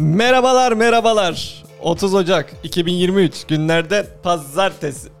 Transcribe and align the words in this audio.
Merhabalar 0.00 0.72
merhabalar. 0.72 1.64
30 1.80 2.14
Ocak 2.14 2.52
2023 2.64 3.44
günlerde 3.44 4.06
pazartesi. 4.22 5.08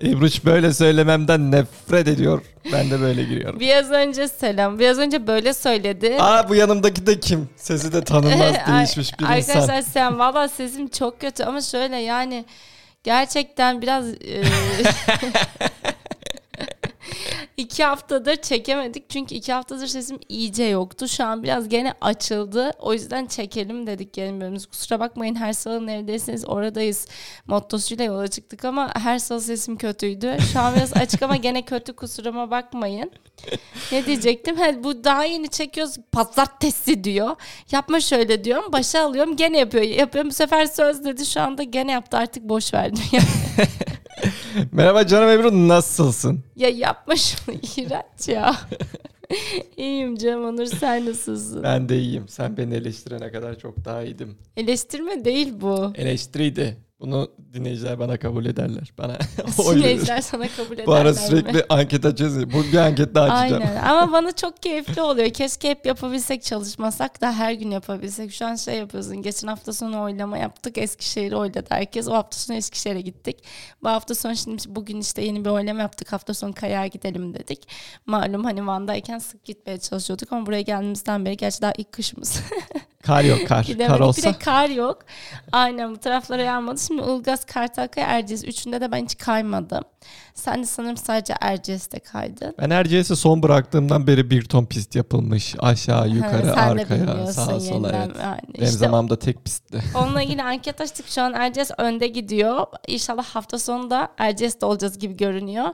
İbruç 0.00 0.44
böyle 0.44 0.72
söylememden 0.74 1.52
nefret 1.52 2.08
ediyor. 2.08 2.42
Ben 2.72 2.90
de 2.90 3.00
böyle 3.00 3.24
giriyorum. 3.24 3.60
Biraz 3.60 3.90
önce 3.90 4.28
selam. 4.28 4.78
Biraz 4.78 4.98
önce 4.98 5.26
böyle 5.26 5.52
söyledi. 5.52 6.16
Aa 6.20 6.48
bu 6.48 6.54
yanımdaki 6.54 7.06
de 7.06 7.20
kim? 7.20 7.48
Sesi 7.56 7.92
de 7.92 8.04
tanınmaz 8.04 8.54
değişmiş 8.76 9.18
bir 9.18 9.24
Arkadaşlar 9.24 9.78
insan. 9.78 9.80
sen 9.80 10.18
valla 10.18 10.48
sesim 10.48 10.88
çok 10.88 11.20
kötü 11.20 11.44
ama 11.44 11.60
şöyle 11.60 11.96
yani 11.96 12.44
gerçekten 13.04 13.82
biraz 13.82 14.08
e, 14.08 14.14
iki 17.60 17.84
haftadır 17.84 18.36
çekemedik 18.36 19.10
çünkü 19.10 19.34
iki 19.34 19.52
haftadır 19.52 19.86
sesim 19.86 20.18
iyice 20.28 20.64
yoktu. 20.64 21.08
Şu 21.08 21.24
an 21.24 21.42
biraz 21.42 21.68
gene 21.68 21.94
açıldı. 22.00 22.72
O 22.78 22.92
yüzden 22.92 23.26
çekelim 23.26 23.86
dedik 23.86 24.12
gelin 24.12 24.40
bölümümüz. 24.40 24.66
Kusura 24.66 25.00
bakmayın 25.00 25.34
her 25.34 25.52
salı 25.52 25.86
neredeyseniz 25.86 26.48
oradayız. 26.48 27.06
Mottosuyla 27.46 28.04
yola 28.04 28.28
çıktık 28.28 28.64
ama 28.64 28.90
her 28.94 29.18
salı 29.18 29.40
sesim 29.40 29.76
kötüydü. 29.76 30.36
Şu 30.52 30.60
an 30.60 30.74
biraz 30.74 30.96
açık 30.96 31.22
ama 31.22 31.36
gene 31.36 31.62
kötü 31.62 31.92
kusuruma 31.92 32.50
bakmayın. 32.50 33.10
Ne 33.92 34.06
diyecektim? 34.06 34.56
Ha, 34.56 34.84
bu 34.84 35.04
daha 35.04 35.24
yeni 35.24 35.48
çekiyoruz. 35.48 35.96
Pazartesi 36.12 37.04
diyor. 37.04 37.36
Yapma 37.72 38.00
şöyle 38.00 38.44
diyorum. 38.44 38.72
Başa 38.72 39.04
alıyorum. 39.04 39.36
Gene 39.36 39.58
yapıyor. 39.58 39.84
Yapıyorum. 39.84 40.30
Bu 40.30 40.34
sefer 40.34 40.66
söz 40.66 41.04
dedi. 41.04 41.26
Şu 41.26 41.40
anda 41.40 41.62
gene 41.62 41.92
yaptı. 41.92 42.16
Artık 42.16 42.42
boş 42.42 42.74
verdim. 42.74 43.02
Merhaba 44.72 45.06
canım 45.06 45.28
Ebru 45.28 45.68
nasılsın? 45.68 46.44
ya 46.56 46.68
yapma 46.68 47.16
şunu. 47.16 47.54
iğrenç 47.76 48.28
ya. 48.28 48.56
İyiyim 49.76 50.16
canım 50.16 50.44
Onur. 50.44 50.66
Sen 50.66 51.06
nasılsın? 51.06 51.62
Ben 51.62 51.88
de 51.88 51.98
iyiyim. 51.98 52.28
Sen 52.28 52.56
beni 52.56 52.74
eleştirene 52.74 53.32
kadar 53.32 53.58
çok 53.58 53.84
daha 53.84 54.02
iyiydim. 54.02 54.38
Eleştirme 54.56 55.24
değil 55.24 55.52
bu. 55.60 55.92
Eleştiriydi. 55.94 56.76
Bunu 57.00 57.30
dinleyiciler 57.54 57.98
bana 57.98 58.16
kabul 58.18 58.44
ederler. 58.44 58.92
Bana. 58.98 59.18
Dinleyiciler 59.74 60.20
sana 60.20 60.48
kabul 60.48 60.74
ederler 60.74 60.86
Bu 60.86 60.94
ara 60.94 61.08
mi? 61.08 61.14
sürekli 61.14 61.64
anket 61.68 62.04
açacağız. 62.04 62.52
Bu 62.52 62.62
bir 62.72 62.76
anket 62.76 63.14
daha 63.14 63.24
açacağım. 63.24 63.62
Aynen 63.62 63.82
ama 63.82 64.12
bana 64.12 64.32
çok 64.32 64.62
keyifli 64.62 65.02
oluyor. 65.02 65.30
Keşke 65.30 65.70
hep 65.70 65.86
yapabilsek 65.86 66.42
çalışmasak 66.42 67.20
da 67.20 67.32
her 67.32 67.52
gün 67.52 67.70
yapabilsek. 67.70 68.32
Şu 68.32 68.46
an 68.46 68.54
şey 68.54 68.78
yapıyorsun. 68.78 69.22
Geçen 69.22 69.48
hafta 69.48 69.72
sonu 69.72 70.02
oylama 70.02 70.38
yaptık. 70.38 70.78
Eskişehir'i 70.78 71.36
oyladı 71.36 71.66
herkes. 71.68 72.08
O 72.08 72.12
hafta 72.12 72.38
sonu 72.38 72.56
Eskişehir'e 72.56 73.00
gittik. 73.00 73.44
Bu 73.82 73.88
hafta 73.88 74.14
sonu 74.14 74.36
şimdi 74.36 74.62
bugün 74.68 75.00
işte 75.00 75.22
yeni 75.22 75.44
bir 75.44 75.50
oylama 75.50 75.80
yaptık. 75.80 76.12
Hafta 76.12 76.34
sonu 76.34 76.52
Kaya'ya 76.54 76.86
gidelim 76.86 77.34
dedik. 77.34 77.68
Malum 78.06 78.44
hani 78.44 78.66
Van'dayken 78.66 79.18
sık 79.18 79.44
gitmeye 79.44 79.78
çalışıyorduk 79.78 80.32
ama 80.32 80.46
buraya 80.46 80.62
geldiğimizden 80.62 81.24
beri 81.24 81.36
gerçi 81.36 81.62
daha 81.62 81.72
ilk 81.78 81.92
kışımız. 81.92 82.40
Kar 83.02 83.24
yok 83.24 83.48
kar. 83.48 83.64
Gidemedik. 83.66 83.88
Kar 83.88 83.98
Bir 84.00 84.04
olsa. 84.04 84.32
de 84.34 84.38
kar 84.38 84.68
yok. 84.68 84.98
Aynen 85.52 85.92
bu 85.92 85.96
taraflara 85.98 86.42
yağmadı. 86.42 86.78
Şimdi 86.90 87.02
Ilgaz, 87.02 87.44
Kartalkaya, 87.44 88.06
Erciyes. 88.06 88.44
Üçünde 88.44 88.80
de 88.80 88.92
ben 88.92 89.04
hiç 89.04 89.18
kaymadım. 89.18 89.84
Sen 90.34 90.62
de 90.62 90.66
sanırım 90.66 90.96
sadece 90.96 91.34
Erciyes'te 91.40 91.98
kaydın. 91.98 92.54
Ben 92.58 92.70
Erciyes'e 92.70 93.16
son 93.16 93.42
bıraktığımdan 93.42 94.06
beri 94.06 94.30
bir 94.30 94.44
ton 94.44 94.66
pist 94.66 94.94
yapılmış. 94.96 95.54
Aşağı, 95.58 96.08
yukarı, 96.08 96.46
Ha, 96.50 96.60
arkaya, 96.60 97.26
sağa 97.26 97.60
sola 97.60 97.88
evet. 97.88 98.16
Yani 98.22 98.40
Benim 98.54 98.64
işte 98.64 98.78
zamanımda 98.78 99.18
tek 99.18 99.44
pistti. 99.44 99.82
Onunla 99.94 100.22
ilgili 100.22 100.42
anket 100.50 100.80
açtık. 100.80 101.08
Şu 101.08 101.22
an 101.22 101.32
Erciyes 101.32 101.70
önde 101.78 102.06
gidiyor. 102.06 102.66
İnşallah 102.88 103.24
hafta 103.24 103.58
sonunda 103.58 104.08
Erciyes'te 104.18 104.66
olacağız 104.66 104.98
gibi 104.98 105.16
görünüyor. 105.16 105.68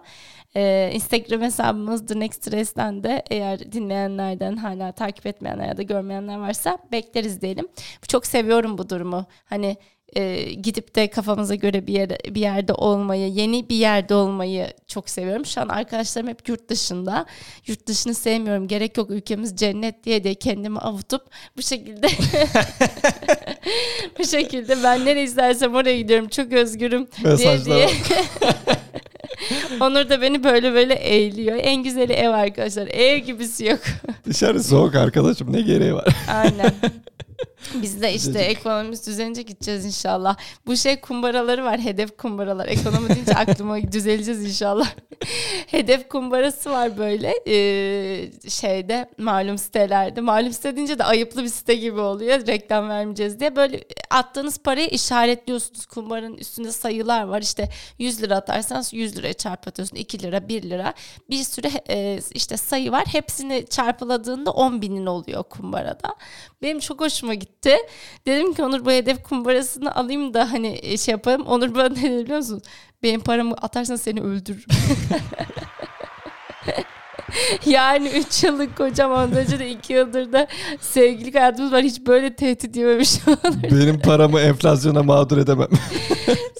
Ee, 0.57 0.91
Instagram 0.95 1.41
hesabımız 1.43 2.07
The 2.07 2.21
Next 2.21 2.53
Race'den 2.53 3.05
de 3.05 3.25
eğer 3.31 3.73
dinleyenlerden 3.73 4.57
hala 4.57 4.93
takip 4.93 5.27
etmeyenler 5.27 5.69
ya 5.69 5.77
da 5.77 5.83
görmeyenler 5.83 6.37
varsa 6.39 6.79
bekleriz 6.93 7.41
diyelim. 7.41 7.69
Çok 8.09 8.27
seviyorum 8.27 8.79
bu 8.79 8.91
durumu. 8.91 9.27
Hani 9.45 9.77
e, 10.17 10.53
gidip 10.53 10.95
de 10.95 11.11
kafamıza 11.11 11.55
göre 11.55 11.87
bir 11.87 11.93
yere 11.93 12.19
bir 12.35 12.41
yerde 12.41 12.73
olmayı, 12.73 13.29
yeni 13.29 13.69
bir 13.69 13.77
yerde 13.77 14.15
olmayı 14.15 14.67
çok 14.87 15.11
seviyorum. 15.11 15.47
Şu 15.47 15.61
an 15.61 15.69
arkadaşlarım 15.69 16.29
hep 16.29 16.49
yurt 16.49 16.69
dışında. 16.69 17.27
Yurt 17.67 17.87
dışını 17.87 18.15
sevmiyorum. 18.15 18.69
Gerek 18.69 18.97
yok 18.97 19.11
ülkemiz 19.11 19.57
cennet 19.57 20.05
diye 20.05 20.25
de 20.25 20.35
kendimi 20.35 20.79
avutup 20.79 21.23
bu 21.57 21.63
şekilde 21.63 22.07
bu 24.19 24.25
şekilde 24.25 24.83
ben 24.83 25.05
nereye 25.05 25.25
istersem 25.25 25.75
oraya 25.75 25.99
gidiyorum. 25.99 26.29
Çok 26.29 26.53
özgürüm 26.53 27.07
diye 27.17 27.31
Mesajlar 27.31 27.77
diye. 27.77 27.87
var. 27.87 27.93
Onur 29.81 30.09
da 30.09 30.23
beni 30.23 30.45
böyle 30.45 30.75
böyle 30.75 30.95
eğiliyor. 30.95 31.57
En 31.61 31.83
güzeli 31.83 32.13
ev 32.13 32.31
arkadaşlar. 32.31 32.87
Ev 32.87 33.19
gibisi 33.19 33.65
yok. 33.65 33.81
Dışarı 34.27 34.63
soğuk 34.63 34.95
arkadaşım 34.95 35.53
ne 35.53 35.61
gereği 35.61 35.95
var? 35.95 36.17
Aynen. 36.31 36.73
Biz 37.75 38.03
de 38.03 38.15
işte 38.15 38.29
Güzelcik. 38.29 38.59
ekonomimiz 38.59 39.07
düzelince 39.07 39.43
gideceğiz 39.43 39.85
inşallah. 39.85 40.37
Bu 40.67 40.77
şey 40.77 41.01
kumbaraları 41.01 41.65
var. 41.65 41.81
Hedef 41.81 42.17
kumbaralar. 42.17 42.67
Ekonomi 42.69 43.09
deyince 43.09 43.33
aklıma 43.37 43.93
düzeleceğiz 43.93 44.45
inşallah. 44.45 44.89
hedef 45.67 46.09
kumbarası 46.09 46.71
var 46.71 46.99
böyle 46.99 47.35
ee, 47.47 48.31
şeyde 48.49 49.11
malum 49.19 49.59
sitelerde. 49.59 50.21
Malum 50.21 50.53
site 50.53 50.77
deyince 50.77 50.99
de 50.99 51.05
ayıplı 51.05 51.43
bir 51.45 51.49
site 51.49 51.75
gibi 51.75 52.01
oluyor. 52.01 52.47
Reklam 52.47 52.89
vermeyeceğiz 52.89 53.41
diye. 53.41 53.57
Böyle 53.57 53.85
attığınız 54.11 54.59
parayı 54.59 54.89
işaretliyorsunuz. 54.89 55.87
Kumbaranın 55.87 56.37
üstünde 56.37 56.73
sayılar 56.73 57.23
var. 57.23 57.43
İşte 57.43 57.69
100 57.99 58.23
lira 58.23 58.37
atarsanız 58.37 58.93
100 58.95 59.17
liraya 59.17 59.35
çarpatıyorsun. 59.35 59.97
2 59.97 60.23
lira 60.23 60.49
1 60.49 60.63
lira. 60.63 60.95
Bir 61.31 61.43
sürü 61.45 61.69
e, 61.89 62.21
işte 62.35 62.57
sayı 62.57 62.93
var. 62.93 63.05
Hepsini 63.07 63.67
çarpıladığında 63.71 64.51
10 64.51 64.83
binin 64.83 65.07
oluyor 65.07 65.43
kumbarada. 65.43 66.15
Benim 66.63 66.79
çok 66.81 67.01
hoşuma 67.01 67.35
gitti. 67.35 67.46
Dedim 68.27 68.55
ki 68.55 68.63
Onur 68.63 68.85
bu 68.85 68.91
hedef 68.91 69.23
kumbarasını 69.23 69.95
alayım 69.95 70.35
da 70.35 70.53
hani 70.53 70.79
e, 70.83 70.97
şey 70.97 71.13
yapalım. 71.13 71.43
Onur 71.43 71.75
bana 71.75 71.89
ne 71.89 72.03
dedi 72.03 72.25
biliyor 72.25 72.39
musun? 72.39 72.63
Benim 73.03 73.21
paramı 73.21 73.55
atarsan 73.55 73.97
seni 73.97 74.21
öldürürüm. 74.21 74.65
yani 77.67 78.09
3 78.09 78.45
yıllık 78.45 78.77
kocam 78.77 79.11
ondan 79.11 79.37
önce 79.37 79.59
de 79.59 79.71
2 79.71 79.93
yıldır 79.93 80.33
da 80.33 80.47
sevgililik 80.81 81.35
hayatımız 81.35 81.73
var. 81.73 81.83
Hiç 81.83 82.01
böyle 82.01 82.37
tehdit 82.37 82.77
yememiş. 82.77 83.15
Benim 83.63 84.01
paramı 84.01 84.41
enflasyona 84.41 85.03
mağdur 85.03 85.39
edemem. 85.39 85.69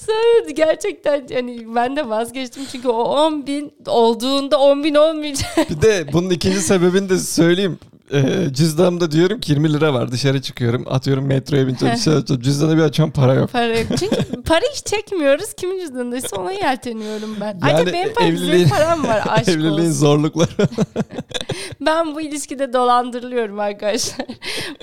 Sonra 0.05 0.51
gerçekten 0.55 1.27
hani 1.33 1.75
ben 1.75 1.95
de 1.95 2.09
vazgeçtim. 2.09 2.63
Çünkü 2.71 2.87
o 2.87 3.03
10 3.03 3.47
bin 3.47 3.73
olduğunda 3.87 4.59
10 4.59 4.83
bin 4.83 4.95
olmayacak. 4.95 5.69
bir 5.69 5.81
de 5.81 6.13
bunun 6.13 6.29
ikinci 6.29 6.59
sebebini 6.59 7.09
de 7.09 7.17
söyleyeyim. 7.17 7.79
Ee, 8.13 8.47
cüzdanımda 8.53 9.11
diyorum 9.11 9.39
ki 9.39 9.51
20 9.51 9.73
lira 9.73 9.93
var 9.93 10.11
dışarı 10.11 10.41
çıkıyorum 10.41 10.85
atıyorum 10.89 11.25
metroya 11.25 11.67
bineceğim 11.67 11.95
dışarı 11.95 12.15
açıyorum. 12.17 12.43
cüzdanı 12.43 12.77
bir 12.77 12.81
açıyorum 12.81 13.13
para 13.13 13.33
yok. 13.33 13.51
Para 13.51 13.77
yok. 13.77 13.87
Çünkü 13.99 14.41
para 14.45 14.61
hiç 14.75 14.85
çekmiyoruz. 14.85 15.53
Kimin 15.53 15.79
cüzdanındaysa 15.79 16.35
ona 16.35 16.51
yelteniyorum 16.51 17.35
ben. 17.41 17.59
Ayrıca 17.61 17.77
Yani 17.79 17.93
benim 17.93 18.13
param, 18.13 18.29
evliliğin- 18.31 18.69
param 18.69 19.03
var 19.07 19.21
aşk 19.29 19.49
Evliliğin 19.49 19.71
olsun. 19.73 19.91
zorlukları. 19.91 20.49
Ben 21.81 22.15
bu 22.15 22.21
ilişkide 22.21 22.73
dolandırılıyorum 22.73 23.59
arkadaşlar. 23.59 24.25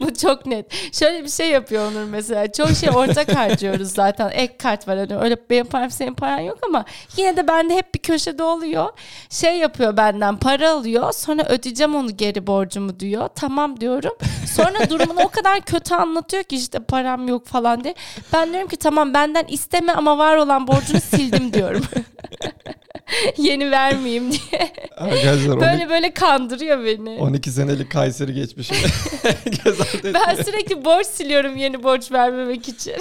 bu 0.01 0.15
çok 0.15 0.47
net. 0.47 0.67
Şöyle 0.95 1.25
bir 1.25 1.29
şey 1.31 1.51
yapıyor 1.51 1.93
Onur 1.93 2.05
mesela. 2.05 2.53
Çok 2.53 2.71
şey 2.71 2.91
ortak 2.95 3.37
harcıyoruz 3.37 3.89
zaten. 3.93 4.31
Ek 4.35 4.57
kart 4.59 4.89
var. 4.89 4.99
Hani 4.99 5.17
öyle 5.19 5.37
benim 5.51 5.67
param 5.67 5.91
senin 5.91 6.15
paran 6.15 6.39
yok 6.39 6.59
ama 6.69 6.85
yine 7.17 7.37
de 7.37 7.49
bende 7.49 7.75
hep 7.75 7.95
bir 7.95 7.99
köşede 7.99 8.43
oluyor. 8.43 8.87
Şey 9.31 9.59
yapıyor 9.59 9.97
benden 9.97 10.37
para 10.37 10.71
alıyor. 10.71 11.13
Sonra 11.13 11.45
ödeyeceğim 11.49 11.95
onu 11.95 12.17
geri 12.17 12.47
borcumu 12.47 13.01
diyor. 13.01 13.14
Tamam 13.35 13.81
diyorum. 13.81 14.13
Sonra 14.55 14.91
durumunu 14.91 15.21
o 15.21 15.29
kadar 15.29 15.61
kötü 15.61 15.95
anlatıyor 15.95 16.43
ki 16.43 16.57
işte 16.57 16.79
param 16.79 17.29
yok 17.29 17.47
falan 17.47 17.85
diye. 17.85 17.95
Ben 18.33 18.53
diyorum 18.53 18.69
ki 18.69 18.77
tamam 18.77 19.15
benden 19.15 19.45
isteme 19.49 19.93
ama 19.93 20.19
var 20.19 20.37
olan 20.37 20.67
borcunu 20.67 21.01
sildim 21.01 21.53
diyorum. 21.53 21.83
Yeni 23.39 23.71
vermeyeyim 23.71 24.31
diye. 24.33 24.73
Arkadaşlar 24.97 25.61
Böyle 25.61 25.89
böyle 25.89 26.15
kandırıyor 26.15 26.85
beni. 26.85 27.11
12 27.21 27.51
senelik 27.51 27.93
Kayseri 27.93 28.35
geçmişim. 28.35 28.77
Ben 30.15 30.43
sürekli 30.43 30.85
borç 30.85 31.07
siliyorum 31.07 31.57
yeni 31.57 31.83
borç 31.83 32.13
vermemek 32.13 32.69
için. 32.69 32.95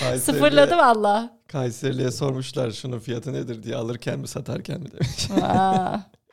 Kayseri'ye- 0.00 0.18
Sıfırladı 0.18 0.76
valla. 0.76 1.30
Kayseri'ye 1.48 2.10
sormuşlar 2.10 2.70
şunun 2.70 2.98
fiyatı 2.98 3.32
nedir 3.32 3.62
diye 3.62 3.76
alırken 3.76 4.18
mi 4.18 4.28
satarken 4.28 4.80
mi 4.80 4.92
demiş. 4.92 5.28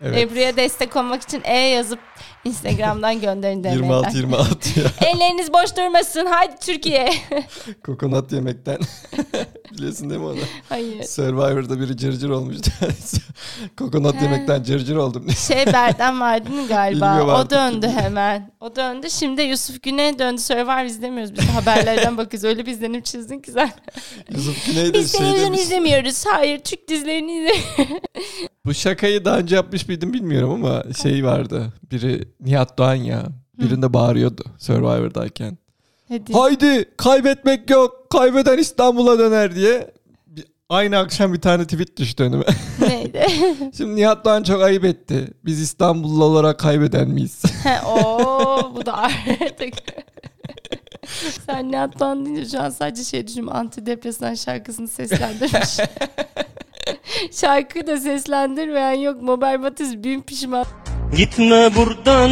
Evet. 0.01 0.17
Ebru'ya 0.17 0.57
destek 0.57 0.95
olmak 0.95 1.21
için 1.21 1.41
E 1.43 1.57
yazıp 1.57 1.99
Instagram'dan 2.45 3.21
gönderin 3.21 3.63
DM'den. 3.63 3.73
26 3.73 4.17
26 4.17 4.79
ya. 4.79 4.85
Elleriniz 5.09 5.53
boş 5.53 5.77
durmasın. 5.77 6.25
Haydi 6.25 6.55
Türkiye. 6.61 7.09
Kokonat 7.85 8.31
yemekten. 8.31 8.79
Biliyorsun 9.79 10.09
değil 10.09 10.21
mi 10.21 10.27
onu? 10.27 10.39
Hayır. 10.69 11.03
Survivor'da 11.03 11.79
biri 11.79 11.97
cırcır 11.97 12.29
olmuştu. 12.29 12.71
Kokonat 13.77 14.15
He. 14.21 14.23
yemekten 14.23 14.63
cırcır 14.63 14.95
oldum. 14.95 15.25
Şey 15.47 15.65
Berden 15.65 16.21
vardı 16.21 16.49
mı 16.49 16.67
galiba? 16.67 17.41
O 17.41 17.49
döndü 17.49 17.87
hemen. 17.87 18.51
O 18.59 18.75
döndü. 18.75 19.09
Şimdi 19.09 19.41
Yusuf 19.41 19.83
Güney 19.83 20.19
döndü. 20.19 20.41
Survivor 20.41 20.85
izlemiyoruz. 20.85 21.33
Biz 21.35 21.45
haberlerden 21.49 22.17
bakıyoruz. 22.17 22.43
Öyle 22.43 22.65
bir 22.65 22.71
izlenim 22.71 23.01
çizdin 23.01 23.39
ki 23.39 23.51
sen. 23.51 23.71
Yusuf 24.35 24.65
Güney 24.65 24.93
de 24.93 24.93
Biz 24.93 25.11
şey 25.11 25.19
televizyon 25.21 25.45
demiş. 25.47 25.61
izlemiyoruz. 25.61 26.25
Hayır 26.25 26.59
Türk 26.59 26.87
dizilerini 26.87 27.31
izlemiyoruz. 27.31 28.03
Bu 28.65 28.73
şakayı 28.73 29.25
daha 29.25 29.37
önce 29.39 29.55
yapmış 29.55 29.87
mıydım 29.87 30.13
bilmiyorum 30.13 30.51
ama 30.51 30.83
şey 31.01 31.25
vardı. 31.25 31.73
Biri 31.91 32.27
Nihat 32.39 32.77
Doğan 32.77 32.95
ya. 32.95 33.23
birinde 33.59 33.93
bağırıyordu 33.93 34.43
Survivor'dayken. 34.57 35.57
Hadi. 36.09 36.33
Haydi 36.33 36.85
kaybetmek 36.97 37.69
yok. 37.69 38.09
Kaybeden 38.09 38.57
İstanbul'a 38.57 39.19
döner 39.19 39.55
diye. 39.55 39.91
Bir- 40.27 40.45
Aynı 40.69 40.97
akşam 40.97 41.33
bir 41.33 41.41
tane 41.41 41.63
tweet 41.63 41.97
düştü 41.97 42.23
önüme. 42.23 42.43
Neydi? 42.87 43.25
Şimdi 43.77 43.95
Nihat 43.95 44.25
Doğan 44.25 44.43
çok 44.43 44.61
ayıp 44.61 44.85
etti. 44.85 45.27
Biz 45.45 45.61
İstanbullu 45.61 46.23
olarak 46.23 46.59
kaybeden 46.59 47.09
miyiz? 47.09 47.43
He, 47.63 47.81
Oo 47.87 48.71
bu 48.75 48.85
da 48.85 48.97
artık. 48.97 49.73
Sen 51.45 51.71
ne 51.71 51.81
atlan 51.81 52.25
deyince 52.25 52.49
şu 52.57 52.63
an 52.63 52.69
sadece 52.69 53.03
şey 53.03 53.27
düşünüyorum. 53.27 53.55
Antidepresan 53.57 54.33
şarkısını 54.35 54.87
seslendirmiş. 54.87 55.77
Şarkıyı 57.31 57.87
da 57.87 57.97
seslendirmeyen 57.97 58.93
yok. 58.93 59.21
Mobile 59.21 59.57
Matiz 59.57 60.03
bin 60.03 60.21
pişman. 60.21 60.65
Gitme 61.17 61.69
buradan 61.75 62.31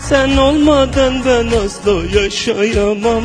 Sen 0.00 0.36
olmadan 0.36 1.14
ben 1.26 1.46
asla 1.66 2.20
yaşayamam 2.20 3.24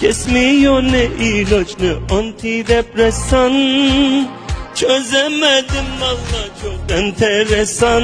Kesmiyor 0.00 0.82
ne 0.82 1.04
ilaç 1.04 1.68
ne 1.80 2.16
antidepresan 2.16 3.52
Çözemedim 4.74 5.86
valla 6.00 6.48
çok 6.62 6.98
enteresan 6.98 8.02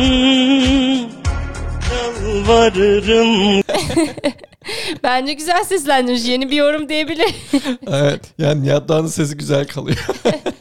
Yalvarırım 1.93 3.63
Bence 5.03 5.33
güzel 5.33 5.65
seslendirmiş. 5.65 6.25
Yeni 6.29 6.51
bir 6.51 6.57
yorum 6.57 6.89
diyebilir. 6.89 7.35
evet. 7.87 8.21
Yani 8.39 8.63
Nihat 8.63 8.89
Doğan'ın 8.89 9.07
sesi 9.07 9.37
güzel 9.37 9.67
kalıyor. 9.67 10.07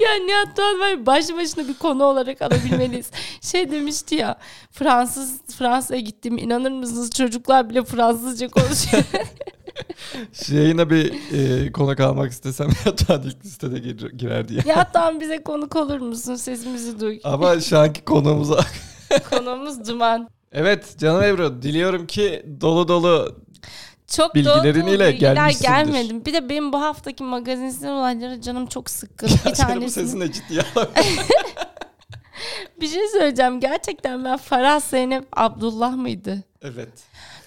ya 0.00 0.14
Nihat 0.14 0.56
Doğan 0.56 0.80
var 0.80 0.88
ya, 0.88 1.06
başlı 1.06 1.36
başına 1.36 1.68
bir 1.68 1.74
konu 1.74 2.04
olarak 2.04 2.42
alabilmeliyiz. 2.42 3.10
şey 3.40 3.70
demişti 3.70 4.14
ya 4.14 4.38
Fransız 4.70 5.40
Fransa'ya 5.58 6.00
gittim 6.00 6.38
inanır 6.38 6.70
mısınız 6.70 7.10
çocuklar 7.10 7.70
bile 7.70 7.84
Fransızca 7.84 8.48
konuşuyor. 8.48 9.02
Yayına 10.48 10.90
bir 10.90 11.12
e, 11.32 11.72
konuk 11.72 12.00
almak 12.00 12.30
istesem 12.32 12.68
Doğan 12.86 13.22
ilk 13.22 13.44
listede 13.44 13.78
gir, 13.78 14.10
girer 14.10 14.48
diye. 14.48 14.60
Nihat 14.66 14.94
Doğan 14.94 15.20
bize 15.20 15.42
konuk 15.42 15.76
olur 15.76 15.98
musun? 16.00 16.34
Sesimizi 16.34 17.00
duy. 17.00 17.20
Ama 17.24 17.60
şu 17.60 17.78
anki 17.78 18.04
konuğumuza... 18.04 18.60
Konuğumuz 19.30 19.88
Duman. 19.88 20.28
evet 20.52 20.94
canım 20.98 21.22
Ebru 21.22 21.62
diliyorum 21.62 22.06
ki 22.06 22.46
dolu 22.60 22.88
dolu 22.88 23.41
Çok 24.16 24.34
Bilgileriyle 24.34 24.74
dolu 24.74 24.98
dolu 24.98 25.06
bilgiler 25.06 25.10
gelmişsindir. 25.10 25.68
gelmedi. 25.68 26.26
Bir 26.26 26.32
de 26.32 26.48
benim 26.48 26.72
bu 26.72 26.80
haftaki 26.80 27.22
magazinsel 27.24 27.90
olaylara 27.92 28.40
canım 28.40 28.66
çok 28.66 28.90
sıkkın. 28.90 29.28
Bir 29.28 29.54
Canım 29.54 29.74
bu 29.74 29.78
tanesi. 29.80 29.90
sesini 29.94 30.32
ciddiye 30.32 30.60
al. 30.76 30.84
Bir 32.80 32.88
şey 32.88 33.08
söyleyeceğim. 33.08 33.60
Gerçekten 33.60 34.24
ben 34.24 34.36
Farah 34.36 34.80
Zeynep 34.80 35.24
Abdullah 35.32 35.92
mıydı? 35.96 36.44
evet. 36.62 36.88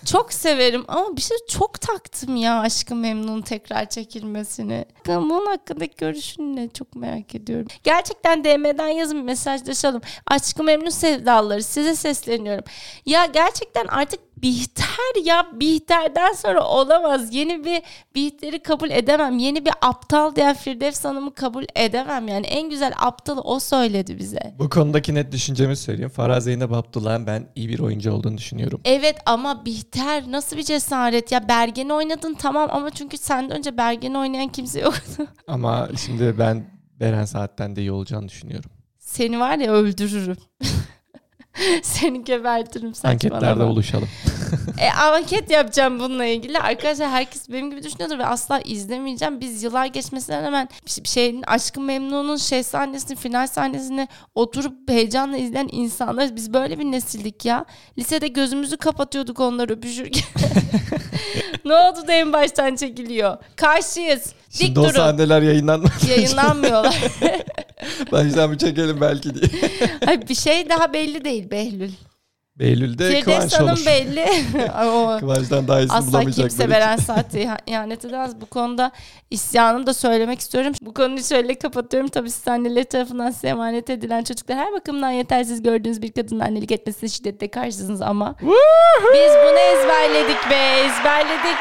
Çok 0.06 0.34
severim 0.34 0.86
ama 0.88 1.16
bir 1.18 1.22
şey 1.22 1.38
çok 1.50 1.82
taktım 1.82 2.36
ya 2.36 2.60
Aşkı 2.60 2.96
Memnun 2.96 3.42
tekrar 3.42 3.90
çekilmesini. 3.90 4.86
Bunun 5.08 5.46
hakkındaki 5.46 5.96
görüşünü 5.98 6.56
ne 6.56 6.70
çok 6.70 6.96
merak 6.96 7.36
ediyorum. 7.36 7.68
Gerçekten 7.84 8.44
DM'den 8.44 8.88
yazın 8.88 9.24
mesajlaşalım. 9.24 10.02
Aşkı 10.28 10.64
Memnun 10.64 10.90
sevdaları 10.90 11.64
size 11.64 11.96
sesleniyorum. 11.96 12.64
Ya 13.06 13.26
gerçekten 13.26 13.88
artık 13.88 14.20
Bihter 14.42 15.24
ya 15.26 15.48
Bihter'den 15.54 16.34
sonra 16.34 16.64
olamaz. 16.64 17.36
Yeni 17.36 17.66
bir 17.66 17.82
Bihter'i 18.16 18.60
kabul 18.64 18.90
edemem. 18.90 19.38
Yeni 19.38 19.66
bir 19.66 19.74
aptal 19.82 20.36
diyen 20.36 20.56
Firdevs 20.56 21.06
Hanım'ı 21.06 21.34
kabul 21.34 21.64
edemem. 21.76 22.28
Yani 22.28 22.46
en 22.46 22.70
güzel 22.70 22.94
aptalı 23.00 23.42
o 23.42 23.60
söyledi 23.60 24.20
bize. 24.20 24.56
Bu 24.60 24.70
konudaki 24.70 25.16
net 25.16 25.32
düşüncemi 25.32 25.76
söyleyeyim. 25.78 26.10
Farah 26.10 26.40
Zeynep 26.40 26.74
Abdullah'ın 26.74 27.28
ben 27.28 27.48
iyi 27.56 27.70
bir 27.70 27.80
oyuncu 27.80 28.12
olduğunu 28.14 28.38
düşünüyorum. 28.38 28.82
Evet 28.86 29.18
ama 29.26 29.66
Bihter 29.66 30.24
nasıl 30.32 30.58
bir 30.58 30.64
cesaret 30.64 31.32
ya 31.32 31.48
Bergen'i 31.48 31.94
oynadın 31.94 32.34
tamam 32.34 32.70
ama 32.72 32.90
çünkü 32.90 33.18
senden 33.18 33.58
önce 33.58 33.78
Bergen'i 33.78 34.18
oynayan 34.18 34.48
kimse 34.48 34.80
yoktu. 34.80 35.28
Ama 35.48 35.90
şimdi 36.06 36.40
ben 36.40 36.66
Beren 37.00 37.26
Saat'ten 37.26 37.76
de 37.76 37.82
iyi 37.82 37.92
olacağını 37.92 38.30
düşünüyorum. 38.30 38.72
Seni 39.00 39.40
var 39.40 39.58
ya 39.58 39.72
öldürürüm. 39.72 40.38
Seni 41.82 42.24
gebertirim 42.24 42.94
Anketlerde 43.04 43.46
saçmalama. 43.46 43.72
buluşalım. 43.72 44.08
E, 44.80 44.90
anket 44.92 45.52
yapacağım 45.52 46.00
bununla 46.00 46.26
ilgili. 46.26 46.60
Arkadaşlar 46.60 47.10
herkes 47.10 47.50
benim 47.50 47.72
gibi 47.72 47.84
düşünüyordur 47.84 48.20
ve 48.20 48.26
asla 48.26 48.60
izlemeyeceğim. 48.60 49.40
Biz 49.40 49.64
yıllar 49.64 49.86
geçmesinden 49.86 50.44
hemen 50.44 50.70
bir 51.04 51.10
şeyin 51.10 51.42
Aşkın 51.48 51.84
Memnun'un 51.84 52.38
şey 52.38 52.64
sahnesini, 52.64 53.16
final 53.18 53.48
sahnesini 53.48 54.08
oturup 54.36 54.90
heyecanla 54.90 55.38
izleyen 55.38 55.70
insanlarız. 55.72 56.36
Biz 56.36 56.54
böyle 56.54 56.80
bir 56.80 56.84
nesildik 56.86 57.46
ya. 57.46 57.66
Lisede 57.98 58.28
gözümüzü 58.28 58.78
kapatıyorduk 58.78 59.40
onları 59.40 59.74
öpüşürken. 59.74 60.24
ne 61.66 61.74
oldu 61.74 62.08
da 62.08 62.14
en 62.14 62.34
baştan 62.34 62.76
çekiliyor? 62.76 63.38
Karşıyız. 63.56 64.24
Dik 64.26 64.36
Şimdi 64.50 64.80
o 64.80 64.84
durun. 64.84 64.94
sahneler 64.94 65.42
yayınlanmadı. 65.42 65.92
Yayınlanmıyorlar. 66.10 67.02
Baştan 68.12 68.52
bir 68.52 68.58
çekelim 68.58 69.02
belki 69.02 69.34
diye. 69.36 69.62
Ay, 70.08 70.28
bir 70.30 70.36
şey 70.36 70.70
daha 70.70 70.94
belli 70.94 71.26
değil 71.26 71.52
Behlül. 71.52 71.92
Beylül'de 72.60 73.10
Firdevs 73.10 73.26
Kıvanç 73.26 73.54
Hanım 73.54 73.70
olur. 73.70 73.86
belli. 73.86 74.26
Kıvanç'tan 75.20 75.68
daha 75.68 75.80
iyisini 75.80 75.98
Asla 75.98 76.20
kimse 76.22 76.46
için. 76.46 76.70
veren 76.70 76.98
saati 76.98 77.50
ihanet 77.68 78.06
edemez. 78.06 78.42
Bu 78.42 78.46
konuda 78.46 78.92
isyanımı 79.32 79.88
da 79.88 79.94
söylemek 79.94 80.40
istiyorum. 80.40 80.74
Bu 80.82 80.94
konuyu 80.94 81.24
şöyle 81.24 81.56
kapatıyorum. 81.60 82.10
Tabii 82.10 82.32
siz 82.32 82.48
anneleri 82.48 82.86
tarafından 82.86 83.32
size 83.32 83.48
emanet 83.48 83.90
edilen 83.90 84.24
çocuklar 84.24 84.58
her 84.58 84.74
bakımdan 84.74 85.12
yetersiz 85.12 85.64
gördüğünüz 85.64 86.02
bir 86.02 86.12
kadının 86.12 86.40
annelik 86.40 86.72
etmesine 86.72 87.10
şiddetle 87.10 87.48
karşısınız 87.48 88.02
ama 88.02 88.36
biz 89.14 89.32
bunu 89.44 89.60
ezberledik 89.60 90.50
be 90.50 90.56
ezberledik. 90.86 91.60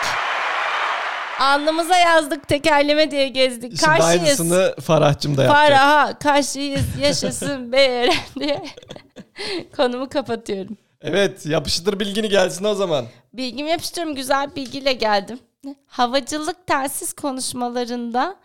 Alnımıza 1.40 1.96
yazdık 1.98 2.48
tekerleme 2.48 3.10
diye 3.10 3.28
gezdik. 3.28 3.70
Şimdi 3.70 3.84
Karşıyız. 3.84 4.10
aynısını 4.24 4.74
Farah'cım 4.80 5.36
da 5.36 5.42
yapacak. 5.42 5.68
Farah'a 5.68 6.18
karşıyız 6.18 6.84
yaşasın 7.00 7.72
be 7.72 8.10
diye 8.40 8.64
konumu 9.76 10.08
kapatıyorum. 10.08 10.76
Evet 11.00 11.46
yapıştır 11.46 12.00
bilgini 12.00 12.28
gelsin 12.28 12.64
o 12.64 12.74
zaman. 12.74 13.06
Bilgimi 13.32 13.70
yapıştırıyorum. 13.70 14.16
Güzel 14.16 14.56
bilgiyle 14.56 14.92
geldim. 14.92 15.38
Havacılık 15.86 16.66
telsiz 16.66 17.12
konuşmalarında 17.12 18.36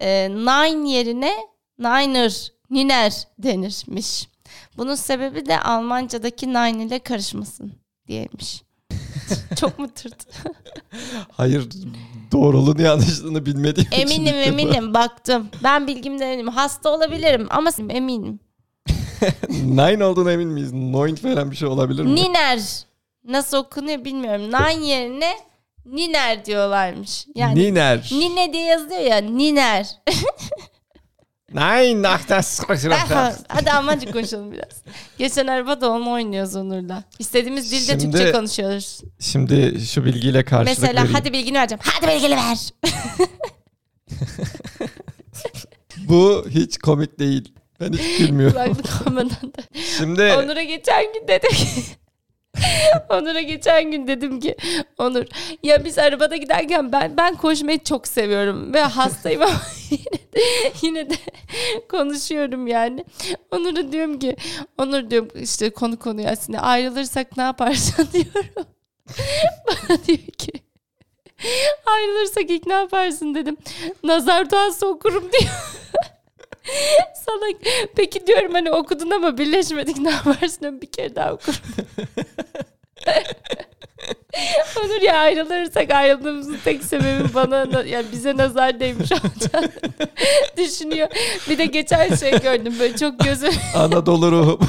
e, 0.00 0.30
nine 0.30 0.90
yerine 0.90 1.32
niner, 1.78 2.52
niner 2.70 3.12
denirmiş. 3.38 4.28
Bunun 4.76 4.94
sebebi 4.94 5.46
de 5.46 5.60
Almanca'daki 5.60 6.48
nine 6.48 6.84
ile 6.84 6.98
karışmasın 6.98 7.72
diyeymiş. 8.08 8.62
Çok 9.60 9.78
mu 9.78 9.88
tırt? 9.94 10.26
Hayır 11.32 11.68
doğruluğunu 12.32 12.82
yanlışlığını 12.82 13.46
bilmediğim 13.46 13.88
için 13.88 14.00
Eminim 14.00 14.26
ilk 14.26 14.34
defa. 14.34 14.48
eminim 14.48 14.94
baktım. 14.94 15.48
Ben 15.62 15.86
bilgimden 15.86 16.26
eminim. 16.28 16.48
Hasta 16.48 16.90
olabilirim 16.90 17.46
ama 17.50 17.70
eminim. 17.90 18.40
Nine 19.64 20.04
olduğuna 20.04 20.32
emin 20.32 20.48
miyiz? 20.48 20.72
Noin 20.72 21.14
falan 21.14 21.50
bir 21.50 21.56
şey 21.56 21.68
olabilir 21.68 22.02
mi? 22.02 22.14
Niner. 22.14 22.84
Nasıl 23.24 23.56
okunuyor 23.56 24.04
bilmiyorum. 24.04 24.42
Nine 24.42 24.86
yerine 24.86 25.32
niner 25.86 26.44
diyorlarmış. 26.44 27.26
Yani 27.34 27.60
Niner. 27.60 28.08
Nine 28.12 28.52
diye 28.52 28.64
yazılıyor 28.64 29.00
ya 29.00 29.16
Niner. 29.16 29.86
Nein, 31.54 32.02
ach 32.02 32.28
das 32.28 32.60
Hadi 33.48 33.72
Almanca 33.72 34.12
konuşalım 34.12 34.52
biraz. 34.52 34.82
Geçen 35.18 35.46
arabada 35.46 35.90
onu 35.90 36.10
oynuyoruz 36.10 36.56
Onur'la. 36.56 37.04
İstediğimiz 37.18 37.72
dilde 37.72 38.00
Şimdi 38.00 38.16
Türkçe 38.16 38.32
konuşuyoruz. 38.32 39.00
Şimdi 39.20 39.80
şu 39.80 40.04
bilgiyle 40.04 40.44
karşılık 40.44 40.78
Mesela 40.78 41.00
vereyim. 41.00 41.14
hadi 41.14 41.32
bilgini 41.32 41.58
vereceğim. 41.58 41.80
Hadi 41.84 42.14
bilgini 42.14 42.36
ver. 42.36 42.58
Bu 46.08 46.46
hiç 46.50 46.78
komik 46.78 47.18
değil. 47.18 47.52
Ben 47.80 47.92
hiç 47.92 48.18
gülmüyorum. 48.18 48.56
Da. 48.56 49.62
Şimdi 49.96 50.22
Onur'a 50.22 50.62
geçen 50.62 51.12
gün 51.12 51.28
dedim 51.28 51.50
ki 51.50 51.82
Onur'a 53.08 53.40
geçen 53.40 53.90
gün 53.90 54.06
dedim 54.06 54.40
ki 54.40 54.56
Onur 54.98 55.24
ya 55.62 55.84
biz 55.84 55.98
arabada 55.98 56.36
giderken 56.36 56.92
ben 56.92 57.16
ben 57.16 57.34
koşmayı 57.34 57.84
çok 57.84 58.08
seviyorum 58.08 58.74
ve 58.74 58.80
hastayım 58.82 59.42
ama 59.42 59.60
yine 59.90 60.21
yine 60.82 61.10
de 61.10 61.14
konuşuyorum 61.88 62.66
yani. 62.66 63.04
Onur'a 63.50 63.92
diyorum 63.92 64.18
ki 64.18 64.36
Onur 64.78 65.10
diyorum 65.10 65.28
işte 65.34 65.70
konu 65.70 65.98
konuya 65.98 66.30
aslında 66.30 66.58
ayrılırsak 66.58 67.36
ne 67.36 67.42
yaparsın 67.42 68.08
diyorum. 68.12 68.66
Bana 69.66 70.04
diyor 70.06 70.18
ki 70.18 70.52
ayrılırsak 71.86 72.50
ilk 72.50 72.66
ne 72.66 72.74
yaparsın 72.74 73.34
dedim. 73.34 73.56
Nazar 74.04 74.50
duası 74.50 74.86
okurum 74.86 75.32
diyor. 75.32 75.52
Salak. 77.26 77.56
Peki 77.96 78.26
diyorum 78.26 78.52
hani 78.52 78.70
okudun 78.70 79.10
ama 79.10 79.38
birleşmedik 79.38 79.98
ne 79.98 80.10
yaparsın? 80.10 80.80
Bir 80.80 80.92
kere 80.92 81.16
daha 81.16 81.32
okurum. 81.32 81.60
Onur 84.80 85.00
ya 85.02 85.16
ayrılırsak 85.18 85.90
ayrıldığımızın 85.90 86.58
tek 86.64 86.84
sebebi 86.84 87.34
bana 87.34 87.70
na- 87.72 87.84
yani 87.86 88.06
bize 88.12 88.36
nazar 88.36 88.80
değmiş 88.80 89.12
olacağını 89.12 89.68
düşünüyor. 90.56 91.08
Bir 91.48 91.58
de 91.58 91.66
geçen 91.66 92.14
şey 92.14 92.38
gördüm 92.40 92.74
böyle 92.80 92.96
çok 92.96 93.18
gözüm 93.18 93.52
Anadolu 93.76 94.32
ruhum. 94.32 94.58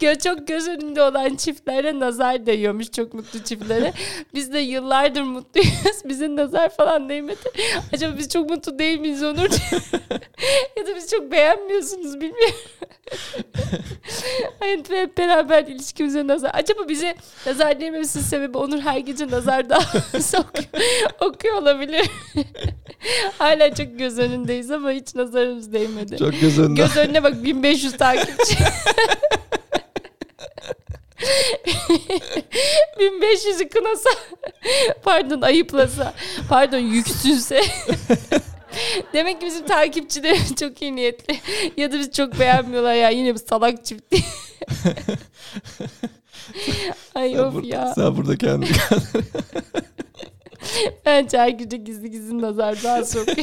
Gö- 0.00 0.18
çok 0.18 0.48
göz 0.48 0.68
önünde 0.68 1.02
olan 1.02 1.36
çiftlere 1.36 2.00
nazar 2.00 2.46
değiyormuş 2.46 2.90
çok 2.90 3.14
mutlu 3.14 3.42
çiftlere. 3.44 3.92
Biz 4.34 4.52
de 4.52 4.58
yıllardır 4.58 5.22
mutluyuz. 5.22 5.70
Bize 6.04 6.36
nazar 6.36 6.68
falan 6.68 7.08
değmedi. 7.08 7.50
Acaba 7.92 8.18
biz 8.18 8.28
çok 8.28 8.50
mutlu 8.50 8.78
değil 8.78 8.98
miyiz 8.98 9.22
Onur? 9.22 9.48
ya 10.76 10.86
da 10.86 10.96
biz 10.96 11.10
çok 11.10 11.32
beğenmiyorsunuz 11.32 12.14
bilmiyorum. 12.20 12.54
Hayat 14.60 14.90
ve 14.90 15.00
hep 15.02 15.18
beraber 15.18 15.64
ilişkimize 15.64 16.26
nazar. 16.26 16.50
Acaba 16.54 16.88
bize 16.88 17.14
nazar 17.46 17.80
değmemesinin 17.80 18.24
sebebi 18.24 18.58
Onur 18.58 18.80
her 18.80 18.98
gece 18.98 19.28
nazar 19.28 19.70
daha 19.70 19.80
okuyor, 20.38 20.84
okuyor 21.20 21.54
olabilir. 21.56 22.10
Hala 23.38 23.74
çok 23.74 23.98
göz 23.98 24.18
önündeyiz 24.18 24.70
ama 24.70 24.90
hiç 24.90 25.14
nazarımız 25.14 25.72
değmedi. 25.72 26.16
Çok 26.18 26.40
göz 26.40 26.58
önünde. 26.58 26.82
Göz 26.82 26.96
önüne 26.96 27.22
bak 27.22 27.44
1500 27.44 27.96
takipçi. 27.96 28.56
1500'ü 33.00 33.68
kınasa 33.68 34.10
pardon 35.02 35.40
ayıplasa 35.40 36.14
pardon 36.48 36.78
yüksünse 36.78 37.60
demek 39.12 39.40
ki 39.40 39.46
bizim 39.46 39.66
takipçilerimiz 39.66 40.54
çok 40.54 40.82
iyi 40.82 40.96
niyetli 40.96 41.40
ya 41.76 41.92
da 41.92 41.98
biz 41.98 42.12
çok 42.12 42.38
beğenmiyorlar 42.38 42.94
ya 42.94 43.10
yine 43.10 43.34
bir 43.34 43.40
salak 43.48 43.84
çift. 43.84 44.02
Ay 47.14 47.32
Sen 47.32 47.38
of 47.38 47.54
burada, 47.54 47.66
ya. 47.66 47.92
sen 47.94 48.16
burada 48.16 48.36
kendi 48.36 48.66
Bence 51.06 51.38
her 51.38 51.48
gece 51.48 51.76
gizli 51.76 52.10
gizli 52.10 52.42
nazar 52.42 52.82
daha 52.84 53.04
sokuyor. 53.04 53.36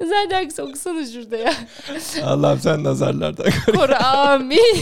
nazar 0.00 0.30
dergisi 0.30 0.62
okusana 0.62 1.06
şurada 1.06 1.36
ya. 1.36 1.54
Allah'ım 2.24 2.60
sen 2.60 2.84
nazarlardan 2.84 3.50
koru. 3.66 3.76
Koru 3.76 3.94
amin. 4.04 4.74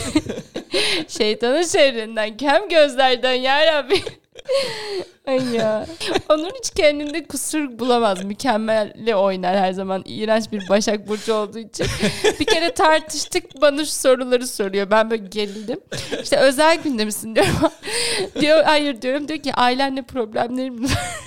Şeytanın 1.08 1.62
şerrinden, 1.62 2.36
kem 2.36 2.68
gözlerden 2.68 3.34
ya 3.34 3.66
Rabbi. 3.66 4.02
Ay 5.26 5.54
ya. 5.54 5.86
Onun 6.28 6.50
hiç 6.58 6.70
kendinde 6.70 7.24
kusur 7.24 7.78
bulamaz. 7.78 8.24
Mükemmelle 8.24 9.16
oynar 9.16 9.58
her 9.58 9.72
zaman. 9.72 10.02
İğrenç 10.06 10.52
bir 10.52 10.68
Başak 10.68 11.08
Burcu 11.08 11.34
olduğu 11.34 11.58
için. 11.58 11.86
Bir 12.40 12.44
kere 12.44 12.74
tartıştık. 12.74 13.60
Bana 13.60 13.84
şu 13.84 13.90
soruları 13.90 14.46
soruyor. 14.46 14.90
Ben 14.90 15.10
böyle 15.10 15.26
gerildim. 15.26 15.80
İşte 16.22 16.36
özel 16.36 16.82
günde 16.82 17.04
misin 17.04 17.34
diyorum. 17.34 17.52
diyor, 18.40 18.64
hayır 18.64 19.02
diyorum. 19.02 19.28
Diyor 19.28 19.38
ki 19.38 19.54
ailenle 19.54 20.02
problemlerim 20.02 20.84
var. 20.84 21.26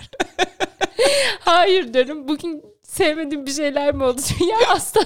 hayır 1.39 1.93
diyorum. 1.93 2.27
Bugün 2.27 2.63
sevmediğim 2.83 3.45
bir 3.45 3.51
şeyler 3.51 3.93
mi 3.93 4.03
oldu? 4.03 4.21
Ya 4.49 4.67
asla. 4.69 5.01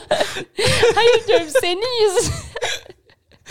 hayır 0.95 1.27
diyorum. 1.27 1.48
Senin 1.62 2.03
yüzün. 2.05 2.33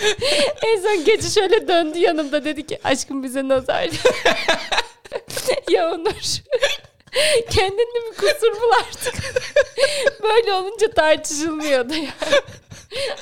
en 0.67 0.81
son 0.83 1.05
gece 1.05 1.29
şöyle 1.29 1.69
döndü 1.69 1.99
yanımda 1.99 2.45
dedi 2.45 2.67
ki 2.67 2.81
aşkım 2.85 3.23
bize 3.23 3.49
nazar. 3.49 3.89
ya 5.71 5.91
Onur. 5.91 6.41
Kendinde 7.51 8.11
bir 8.11 8.17
kusur 8.17 8.53
bul 8.53 8.73
artık. 8.79 9.15
Böyle 10.23 10.53
olunca 10.53 10.91
tartışılmıyor 10.91 11.89
da 11.89 11.95
ya. 11.95 12.11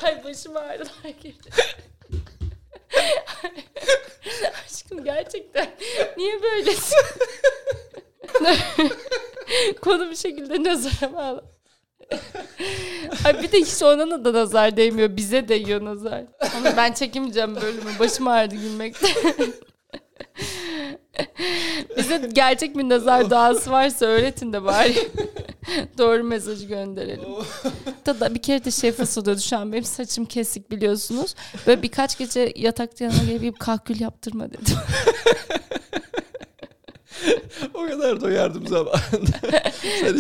Ay 0.02 0.24
başım 0.24 0.56
ağrılar 0.56 1.14
girdi. 1.22 1.50
Aşkım 4.66 5.04
gerçekten 5.04 5.70
niye 6.16 6.42
böylesin? 6.42 6.98
Konu 9.80 10.10
bir 10.10 10.16
şekilde 10.16 10.64
nazara 10.64 11.12
bağlı. 11.12 11.57
Ay 13.24 13.42
bir 13.42 13.52
de 13.52 13.58
hiç 13.58 13.82
ona 13.82 14.24
da 14.24 14.32
nazar 14.32 14.76
değmiyor. 14.76 15.16
Bize 15.16 15.48
değiyor 15.48 15.84
nazar. 15.84 16.24
Ama 16.56 16.76
ben 16.76 16.92
çekemeyeceğim 16.92 17.56
bölümü. 17.56 17.90
Başım 17.98 18.28
ağrıdı 18.28 18.54
gülmekten. 18.54 19.12
Bize 21.96 22.28
gerçek 22.32 22.78
bir 22.78 22.88
nazar 22.88 23.30
doğası 23.30 23.70
varsa 23.70 24.06
öğretin 24.06 24.52
de 24.52 24.64
bari. 24.64 24.94
Doğru 25.98 26.24
mesajı 26.24 26.66
gönderelim. 26.66 27.28
Hatta 28.04 28.34
bir 28.34 28.42
kere 28.42 28.64
de 28.64 28.70
şey 28.70 28.92
fısıldıyordu 28.92 29.40
şu 29.40 29.56
an 29.56 29.72
benim 29.72 29.84
saçım 29.84 30.24
kesik 30.24 30.70
biliyorsunuz. 30.70 31.34
Böyle 31.66 31.82
birkaç 31.82 32.18
gece 32.18 32.52
yatakta 32.56 33.04
yanına 33.04 33.24
gelip 33.24 33.58
kahkül 33.58 34.00
yaptırma 34.00 34.50
dedim. 34.50 34.76
o 37.74 37.86
kadar 37.86 38.20
da 38.20 38.30
yardım 38.30 38.66
zamanında. 38.66 39.38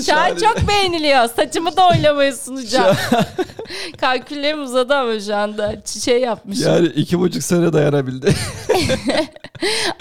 Şu 0.06 0.16
an 0.16 0.36
çok 0.36 0.68
beğeniliyor. 0.68 1.28
Saçımı 1.28 1.76
da 1.76 1.88
oynamayı 1.88 2.36
sunacağım. 2.36 2.96
Kalküllerim 4.00 4.62
uzadı 4.62 4.94
ama 4.94 5.20
şu 5.20 5.36
anda 5.36 5.82
şey 6.04 6.20
yapmışım. 6.20 6.72
Yani 6.72 6.86
iki 6.86 7.18
buçuk 7.18 7.42
sene 7.42 7.72
dayanabildi. 7.72 8.34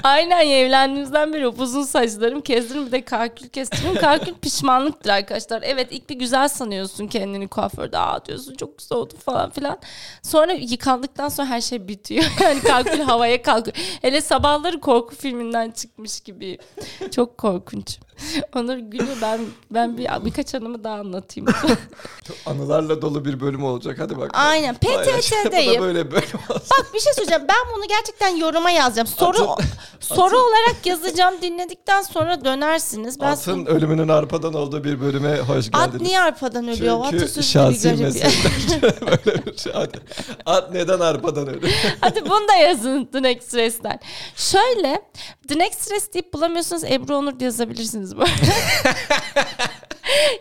Aynen 0.04 0.48
evlendiğimizden 0.48 1.34
beri 1.34 1.48
upuzun 1.48 1.84
saçlarım 1.84 2.42
kestirdim 2.42 2.86
bir 2.86 2.92
de 2.92 3.02
kalkül 3.06 3.48
kestirdim. 3.48 3.96
Kalkül 3.96 4.34
pişmanlıktır 4.34 5.10
arkadaşlar. 5.10 5.64
Evet 5.66 5.88
ilk 5.92 6.10
bir 6.10 6.16
güzel 6.16 6.48
sanıyorsun 6.48 7.08
kendini 7.08 7.48
kuaförde. 7.48 7.98
Aa 7.98 8.26
diyorsun 8.26 8.56
çok 8.56 8.78
güzel 8.78 8.98
oldu 8.98 9.14
falan 9.26 9.50
filan. 9.50 9.80
Sonra 10.24 10.54
yıkandıktan 10.54 11.30
sonra 11.30 11.48
her 11.48 11.62
şey 11.62 11.88
bitiyor. 11.88 12.26
Yani 12.44 12.60
kalkül 12.60 13.00
havaya 13.00 13.42
kalkıyor. 13.42 13.78
Hele 14.02 14.22
sabahları 14.22 14.80
korku 14.80 15.16
filminden 15.16 15.72
çıkmış 15.72 16.20
gibi. 16.20 16.58
Çok 17.12 17.38
korkunç. 17.38 18.00
Onur 18.56 18.78
gülüyor 18.78 19.18
ben 19.22 19.40
ben 19.72 19.98
bir 19.98 20.08
birkaç 20.26 20.56
anımı 20.56 20.84
daha 20.84 20.96
anlatayım. 20.96 21.50
Anılarla 22.46 23.02
dolu 23.02 23.26
bir 23.26 23.40
bölüm 23.40 23.64
olacak. 23.64 24.00
Hadi 24.00 24.18
bak. 24.18 24.32
Aynen 24.34 24.76
PTT'deyim. 24.76 25.82
böyle 25.82 26.12
bölüm 26.12 26.40
olsun. 26.50 26.64
Bak 26.80 26.94
bir 26.94 27.00
şey 27.00 27.14
söyleyeceğim. 27.14 27.44
Ben 27.50 27.76
bunu 27.76 27.88
gerçekten 27.88 28.36
yoruma 28.36 28.72
yazacağım. 28.72 29.08
Soru 29.08 29.56
soru 30.00 30.38
olarak 30.38 30.86
yazacağım. 30.86 31.36
Dinledikten 31.42 32.02
sonra 32.02 32.46
dönersiniz. 32.46 33.20
Ben 33.20 33.32
Atın 33.32 33.66
ölümünün 33.66 34.08
arpadan 34.08 34.54
olduğu 34.54 34.84
bir 34.84 35.02
bölüme 35.02 35.38
hoş 35.40 35.68
At 35.74 35.74
geldiniz. 35.74 36.02
niye 36.02 36.20
arpadan 36.20 36.68
ölüyor? 36.68 37.04
Çünkü 37.04 37.18
Atasözü 37.18 37.48
şahsi 37.48 37.94
meseleler. 37.94 39.02
böyle 39.26 39.46
bir 39.46 39.58
şey. 39.58 39.74
Hadi. 39.74 40.00
At 40.46 40.72
neden 40.74 41.00
arpadan 41.00 41.48
ölür? 41.48 41.72
Hadi 42.02 42.26
bunu 42.30 42.48
da 42.48 42.56
yazın 42.56 43.06
The 43.06 43.24
Next 43.24 43.48
Stress'ten. 43.48 44.00
Şöyle 44.36 45.02
The 45.48 45.60
Next 45.60 45.82
Stress 45.82 46.14
deyip 46.14 46.34
bulamıyorsanız 46.34 46.84
Ebru 46.84 47.16
Onur 47.18 47.42
yazabilirsiniz 47.42 48.07
bu 48.16 48.22
arada. 48.22 48.32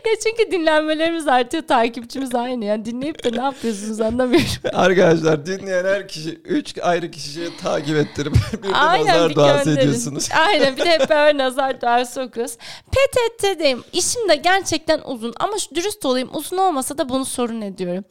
ya 0.05 0.13
çünkü 0.23 0.51
dinlenmelerimiz 0.51 1.27
artıyor, 1.27 1.63
takipçimiz 1.67 2.35
aynı. 2.35 2.65
Yani 2.65 2.85
dinleyip 2.85 3.23
de 3.23 3.31
ne 3.31 3.43
yapıyorsunuz 3.43 4.01
anlamıyorum. 4.01 4.47
Arkadaşlar 4.73 5.45
dinleyen 5.45 5.85
her 5.85 6.07
kişi 6.07 6.29
üç 6.29 6.77
ayrı 6.81 7.11
kişiyi 7.11 7.57
takip 7.57 7.97
ettirip 7.97 8.33
bir 8.63 8.69
de 8.69 8.75
Aynen 8.75 9.07
nazar 9.07 9.29
bir 9.29 9.35
duası 9.35 9.65
gönderin. 9.65 9.87
ediyorsunuz. 9.87 10.29
Aynen 10.47 10.77
bir 10.77 10.85
de 10.85 10.89
hep 10.89 11.09
beraber 11.09 11.37
nazar 11.37 11.81
duası 11.81 12.21
okuyoruz. 12.21 12.57
PTT'deyim. 12.91 13.83
İşim 13.93 14.29
de 14.29 14.35
gerçekten 14.35 15.01
uzun 15.05 15.33
ama 15.39 15.53
dürüst 15.75 16.05
olayım 16.05 16.29
uzun 16.33 16.57
olmasa 16.57 16.97
da 16.97 17.09
bunu 17.09 17.25
sorun 17.25 17.61
ediyorum. 17.61 18.05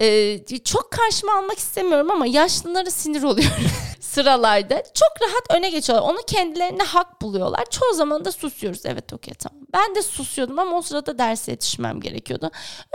Ee, 0.00 0.38
çok 0.64 0.90
karşıma 0.90 1.32
almak 1.38 1.58
istemiyorum 1.58 2.10
ama 2.10 2.26
yaşlılara 2.26 2.90
sinir 2.90 3.22
oluyorum 3.22 3.64
sıralarda. 4.10 4.82
Çok 4.94 5.28
rahat 5.28 5.58
öne 5.58 5.70
geçiyorlar. 5.70 6.08
Onu 6.08 6.18
kendilerine 6.26 6.82
hak 6.82 7.22
buluyorlar. 7.22 7.64
Çoğu 7.70 7.94
zaman 7.94 8.24
da 8.24 8.32
susuyoruz. 8.32 8.86
Evet 8.86 9.12
okey 9.12 9.34
tamam. 9.34 9.66
Ben 9.72 9.94
de 9.94 10.02
susuyordum 10.02 10.58
ama 10.58 10.76
o 10.76 10.82
sırada 10.82 11.18
derse 11.18 11.50
yetişmem 11.50 12.00
gerekiyordu. 12.00 12.50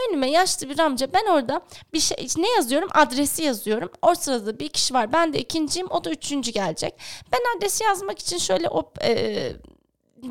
Önüme 0.08 0.32
yaşlı 0.32 0.70
bir 0.70 0.80
amca 0.80 1.14
ben 1.14 1.26
orada 1.26 1.62
bir 1.94 2.00
şey 2.00 2.28
ne 2.38 2.50
yazıyorum? 2.52 2.90
Adresi 2.94 3.44
yazıyorum. 3.44 3.92
O 4.02 4.16
sırada 4.16 4.60
bir 4.60 4.70
kişi 4.70 4.94
var. 4.94 5.14
Ben 5.14 5.34
de 5.34 5.40
ikinciyim. 5.40 5.88
O 5.92 6.04
da 6.04 6.10
üçüncü 6.10 6.52
gelecek. 6.52 6.94
Ben 7.32 7.58
adresi 7.58 7.84
yazmak 7.84 8.20
için 8.20 8.38
şöyle 8.38 8.70
o 8.70 8.92
e, 9.02 9.52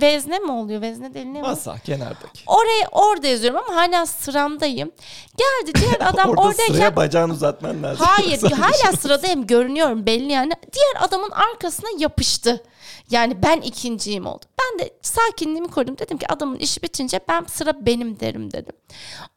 vezne 0.01 0.39
mi 0.39 0.53
oluyor? 0.53 0.81
Vezne 0.83 1.15
değil 1.15 1.27
ne 1.27 1.41
mi? 1.41 1.49
Masa 1.49 1.79
kenardaki. 1.79 2.43
Oraya 2.47 2.89
orada 2.93 3.27
yazıyorum 3.27 3.61
ama 3.69 3.77
hala 3.77 4.07
sıramdayım. 4.07 4.93
Geldi 5.37 5.73
diğer 5.81 6.09
adam 6.11 6.31
Orada 6.31 6.41
oradayken 6.41 6.75
sıraya 6.75 6.97
bacağını 6.97 7.33
uzatman 7.33 7.83
lazım. 7.83 8.07
Hayır 8.07 8.43
hala 8.51 8.97
sıradayım 8.97 9.47
görünüyorum 9.47 10.07
belli 10.07 10.33
yani. 10.33 10.53
Diğer 10.73 11.09
adamın 11.09 11.31
arkasına 11.31 11.89
yapıştı. 11.99 12.63
Yani 13.11 13.43
ben 13.43 13.61
ikinciyim 13.61 14.27
oldu. 14.27 14.45
Ben 14.61 14.79
de 14.79 14.91
sakinliğimi 15.03 15.69
korudum. 15.69 15.99
Dedim 15.99 16.19
ki 16.19 16.33
adamın 16.33 16.59
işi 16.59 16.83
bitince 16.83 17.21
ben 17.29 17.45
sıra 17.45 17.87
benim 17.87 18.21
derim 18.21 18.53
dedim. 18.53 18.73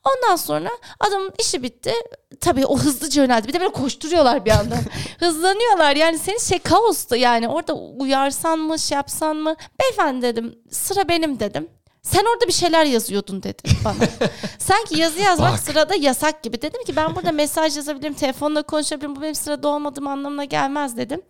Ondan 0.03 0.35
sonra 0.35 0.69
adamın 0.99 1.33
işi 1.39 1.63
bitti. 1.63 1.93
Tabii 2.41 2.65
o 2.65 2.77
hızlıca 2.77 3.21
yöneldi. 3.21 3.47
Bir 3.47 3.53
de 3.53 3.59
böyle 3.59 3.71
koşturuyorlar 3.71 4.45
bir 4.45 4.51
anda. 4.51 4.75
Hızlanıyorlar 5.19 5.95
yani 5.95 6.19
senin 6.19 6.39
şey 6.39 6.59
kaosta 6.59 7.17
yani 7.17 7.47
orada 7.49 7.73
uyarsan 7.73 8.59
mı 8.59 8.79
şey 8.79 8.95
yapsan 8.95 9.35
mı? 9.37 9.55
Beyefendi 9.81 10.21
dedim 10.21 10.59
sıra 10.71 11.09
benim 11.09 11.39
dedim. 11.39 11.69
Sen 12.01 12.25
orada 12.33 12.47
bir 12.47 12.53
şeyler 12.53 12.85
yazıyordun 12.85 13.43
dedi 13.43 13.63
bana. 13.85 13.95
Sanki 14.59 14.99
yazı 14.99 15.19
yazmak 15.19 15.53
Bak. 15.53 15.59
sırada 15.59 15.95
yasak 15.95 16.43
gibi. 16.43 16.61
Dedim 16.61 16.83
ki 16.83 16.95
ben 16.95 17.15
burada 17.15 17.31
mesaj 17.31 17.77
yazabilirim, 17.77 18.13
telefonla 18.13 18.63
konuşabilirim. 18.63 19.15
Bu 19.15 19.21
benim 19.21 19.35
sırada 19.35 19.67
olmadığım 19.67 20.07
anlamına 20.07 20.45
gelmez 20.45 20.97
dedim. 20.97 21.21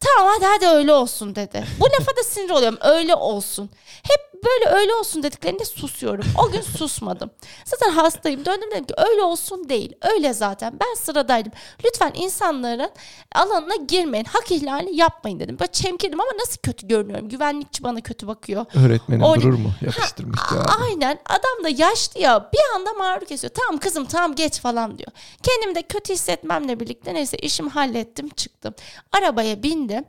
Tamam 0.00 0.32
hadi 0.34 0.44
hadi 0.46 0.66
öyle 0.66 0.92
olsun 0.92 1.34
dedi. 1.36 1.64
Bu 1.80 1.84
lafa 1.84 2.16
da 2.16 2.22
sinir 2.24 2.50
oluyorum. 2.50 2.78
Öyle 2.82 3.14
olsun. 3.14 3.70
Hep 4.02 4.33
böyle 4.44 4.76
öyle 4.80 4.94
olsun 4.94 5.22
dediklerinde 5.22 5.64
susuyorum. 5.64 6.24
O 6.38 6.50
gün 6.50 6.60
susmadım. 6.60 7.30
Zaten 7.64 7.90
hastayım. 7.90 8.44
Döndüm 8.44 8.70
dedim 8.70 8.84
ki 8.84 8.94
öyle 8.96 9.22
olsun 9.22 9.68
değil. 9.68 9.92
Öyle 10.02 10.32
zaten. 10.32 10.72
Ben 10.80 10.94
sıradaydım. 10.94 11.52
Lütfen 11.84 12.12
insanların 12.14 12.90
alanına 13.34 13.74
girmeyin. 13.76 14.24
Hak 14.24 14.50
ihlali 14.50 14.96
yapmayın 14.96 15.40
dedim. 15.40 15.58
Böyle 15.58 15.72
çemkirdim 15.72 16.20
ama 16.20 16.30
nasıl 16.40 16.56
kötü 16.62 16.88
görünüyorum. 16.88 17.28
Güvenlikçi 17.28 17.82
bana 17.82 18.00
kötü 18.00 18.26
bakıyor. 18.26 18.66
Öğretmenin 18.86 19.20
O- 19.22 19.34
durur 19.34 19.54
mu? 19.58 19.70
Yapıştırmış 19.82 20.40
cevabı. 20.50 20.64
Aynen 20.84 21.18
adam 21.28 21.64
da 21.64 21.68
yaşlı 21.82 22.20
ya 22.20 22.50
bir 22.52 22.74
anda 22.74 22.92
mağrur 22.92 23.26
kesiyor. 23.26 23.52
Tamam 23.54 23.80
kızım 23.80 24.04
tamam 24.04 24.34
geç 24.34 24.60
falan 24.60 24.98
diyor. 24.98 25.10
Kendimi 25.42 25.74
de 25.74 25.82
kötü 25.82 26.12
hissetmemle 26.12 26.80
birlikte 26.80 27.14
neyse 27.14 27.36
işimi 27.36 27.70
hallettim 27.70 28.28
çıktım. 28.28 28.74
Arabaya 29.12 29.62
bindim. 29.62 30.04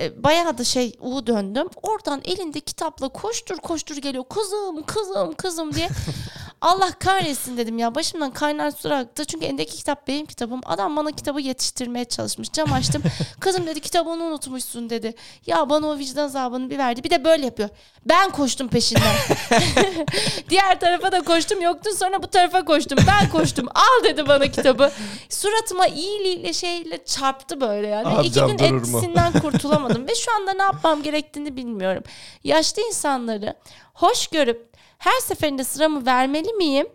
E, 0.00 0.22
bayağı 0.24 0.58
da 0.58 0.64
şey 0.64 0.96
U 1.00 1.26
döndüm. 1.26 1.68
Oradan 1.82 2.20
elinde 2.24 2.60
kitapla 2.60 3.08
koştur 3.08 3.56
koştur 3.56 3.73
geliyor. 4.00 4.24
Kızım 4.28 4.82
kızım 4.82 5.32
kızım 5.34 5.74
diye. 5.74 5.88
Allah 6.64 6.90
kahretsin 6.98 7.56
dedim 7.56 7.78
ya 7.78 7.94
başımdan 7.94 8.30
kaynar 8.30 8.70
sular 8.70 9.00
aktı. 9.00 9.24
Çünkü 9.24 9.46
elindeki 9.46 9.76
kitap 9.76 10.08
benim 10.08 10.26
kitabım. 10.26 10.60
Adam 10.66 10.96
bana 10.96 11.12
kitabı 11.12 11.40
yetiştirmeye 11.40 12.04
çalışmış. 12.04 12.52
Cam 12.52 12.72
açtım. 12.72 13.02
Kızım 13.40 13.66
dedi 13.66 13.80
kitabını 13.80 14.24
unutmuşsun 14.24 14.90
dedi. 14.90 15.14
Ya 15.46 15.70
bana 15.70 15.86
o 15.86 15.98
vicdan 15.98 16.24
azabını 16.24 16.70
bir 16.70 16.78
verdi. 16.78 17.04
Bir 17.04 17.10
de 17.10 17.24
böyle 17.24 17.44
yapıyor. 17.44 17.68
Ben 18.06 18.30
koştum 18.30 18.68
peşinden. 18.68 19.14
Diğer 20.50 20.80
tarafa 20.80 21.12
da 21.12 21.20
koştum 21.20 21.60
yoktun 21.60 21.92
sonra 21.92 22.22
bu 22.22 22.26
tarafa 22.26 22.64
koştum. 22.64 22.98
Ben 23.06 23.30
koştum. 23.30 23.66
Al 23.74 24.04
dedi 24.04 24.28
bana 24.28 24.46
kitabı. 24.46 24.90
Suratıma 25.28 25.86
iyiliğiyle 25.86 26.52
şeyle 26.52 27.04
çarptı 27.04 27.60
böyle 27.60 27.86
yani. 27.86 28.08
Abi 28.08 28.26
İki 28.26 28.40
gün 28.40 28.58
etkisinden 28.58 29.32
kurtulamadım. 29.32 30.08
Ve 30.08 30.14
şu 30.14 30.34
anda 30.34 30.52
ne 30.52 30.62
yapmam 30.62 31.02
gerektiğini 31.02 31.56
bilmiyorum. 31.56 32.02
Yaşlı 32.44 32.82
insanları 32.82 33.54
hoş 33.94 34.26
görüp 34.26 34.73
her 34.98 35.20
seferinde 35.20 35.64
sıramı 35.64 36.06
vermeli 36.06 36.52
miyim? 36.52 36.86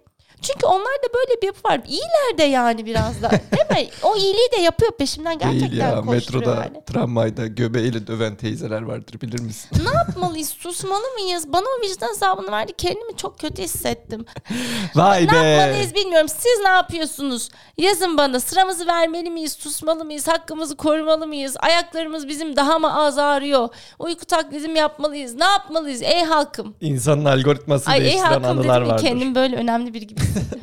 Çünkü 0.42 0.66
onlarda 0.66 1.08
böyle 1.14 1.42
bir 1.42 1.48
yapı 1.48 1.68
var. 1.70 1.82
İyiler 1.88 2.38
de 2.38 2.44
yani 2.44 2.86
biraz 2.86 3.22
da. 3.22 3.30
Değil 3.72 3.86
mi? 3.86 3.90
O 4.04 4.16
iyiliği 4.16 4.52
de 4.58 4.62
yapıyor 4.62 4.92
peşimden 4.92 5.38
gerçekten 5.40 5.70
Değil 5.72 5.82
ya 5.82 6.02
metroda 6.02 6.56
yani. 6.56 6.86
tramvayda 6.86 7.48
göbeğiyle 7.48 8.08
döven 8.08 8.36
teyzeler 8.36 8.82
vardır 8.82 9.22
bilir 9.22 9.40
misin? 9.40 9.70
Ne 9.84 9.90
yapmalıyız? 9.98 10.50
Susmalı 10.50 11.08
mıyız? 11.20 11.54
Bana 11.54 11.64
o 11.80 11.82
vicdan 11.86 12.10
azabını 12.12 12.52
verdi. 12.52 12.74
Kendimi 12.78 13.18
çok 13.18 13.40
kötü 13.40 13.62
hissettim. 13.64 14.26
Vay 14.96 15.28
Ne 15.28 15.32
be. 15.32 15.36
yapmalıyız 15.38 15.96
bilmiyorum. 15.96 16.28
Siz 16.30 16.60
ne 16.64 16.70
yapıyorsunuz? 16.70 17.50
Yazın 17.78 18.18
bana. 18.18 18.40
Sıramızı 18.40 18.88
vermeli 18.88 19.30
miyiz? 19.32 19.54
Susmalı 19.60 20.06
mıyız? 20.06 20.28
Hakkımızı 20.28 20.76
korumalı 20.78 21.28
mıyız? 21.28 21.56
Ayaklarımız 21.60 22.28
bizim 22.28 22.56
daha 22.56 22.80
mı 22.80 23.04
az 23.06 23.18
ağrıyor? 23.18 23.70
Uyku 24.00 24.26
taklidi 24.26 24.68
mi 24.68 24.80
yapmalıyız? 24.80 25.34
Ne 25.36 25.44
yapmalıyız? 25.46 26.02
Ey 26.02 26.24
halkım. 26.24 26.76
İnsanın 26.82 27.26
algoritması 27.26 27.90
Ay 27.92 27.98
ey 28.00 28.04
değiştiren 28.06 28.28
halkım 28.30 28.46
anılar 28.46 28.82
dedim 28.82 28.92
vardır. 28.92 29.04
kendim 29.04 29.36
böyle 29.36 29.56
önemli 29.56 29.94
biri 29.94 30.08
gibi. 30.08 30.22